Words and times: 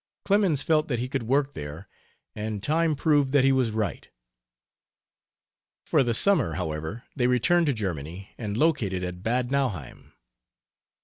Clemens 0.25 0.63
felt 0.63 0.87
that 0.87 0.97
he 0.97 1.07
could 1.07 1.21
work 1.21 1.53
there, 1.53 1.87
and 2.35 2.63
time 2.63 2.95
proved 2.95 3.33
that 3.33 3.43
he 3.43 3.51
was 3.51 3.69
right. 3.69 4.09
For 5.85 6.01
the 6.01 6.15
summer, 6.15 6.53
however, 6.53 7.03
they 7.15 7.27
returned 7.27 7.67
to 7.67 7.73
Germany, 7.73 8.31
and 8.35 8.57
located 8.57 9.03
at 9.03 9.21
Bad 9.21 9.51
Nauheim. 9.51 10.13